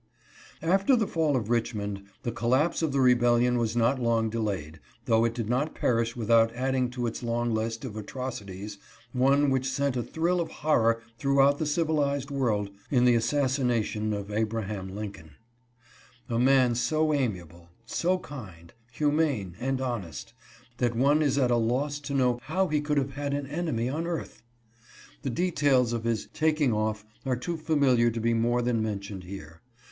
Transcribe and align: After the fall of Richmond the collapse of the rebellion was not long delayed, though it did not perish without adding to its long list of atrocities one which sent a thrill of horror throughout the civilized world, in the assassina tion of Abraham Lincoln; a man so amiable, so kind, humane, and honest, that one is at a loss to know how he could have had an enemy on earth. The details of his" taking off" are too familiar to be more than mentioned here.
After 0.63 0.95
the 0.95 1.05
fall 1.05 1.37
of 1.37 1.51
Richmond 1.51 2.01
the 2.23 2.31
collapse 2.31 2.81
of 2.81 2.91
the 2.91 2.99
rebellion 2.99 3.59
was 3.59 3.75
not 3.75 4.01
long 4.01 4.31
delayed, 4.31 4.79
though 5.05 5.25
it 5.25 5.35
did 5.35 5.47
not 5.47 5.75
perish 5.75 6.15
without 6.15 6.51
adding 6.55 6.89
to 6.89 7.05
its 7.05 7.21
long 7.21 7.53
list 7.53 7.85
of 7.85 7.95
atrocities 7.95 8.79
one 9.13 9.51
which 9.51 9.69
sent 9.69 9.95
a 9.95 10.01
thrill 10.01 10.41
of 10.41 10.49
horror 10.49 11.03
throughout 11.19 11.59
the 11.59 11.67
civilized 11.67 12.31
world, 12.31 12.71
in 12.89 13.05
the 13.05 13.13
assassina 13.13 13.83
tion 13.83 14.11
of 14.11 14.31
Abraham 14.31 14.87
Lincoln; 14.95 15.33
a 16.27 16.39
man 16.39 16.73
so 16.73 17.13
amiable, 17.13 17.69
so 17.85 18.17
kind, 18.17 18.73
humane, 18.91 19.55
and 19.59 19.79
honest, 19.79 20.33
that 20.77 20.95
one 20.95 21.21
is 21.21 21.37
at 21.37 21.51
a 21.51 21.57
loss 21.57 21.99
to 21.99 22.15
know 22.15 22.39
how 22.45 22.67
he 22.69 22.81
could 22.81 22.97
have 22.97 23.11
had 23.11 23.35
an 23.35 23.45
enemy 23.45 23.87
on 23.87 24.07
earth. 24.07 24.41
The 25.21 25.29
details 25.29 25.93
of 25.93 26.05
his" 26.05 26.25
taking 26.43 26.73
off" 26.73 27.05
are 27.27 27.37
too 27.37 27.55
familiar 27.55 28.09
to 28.09 28.19
be 28.19 28.33
more 28.33 28.63
than 28.63 28.81
mentioned 28.81 29.25
here. 29.25 29.61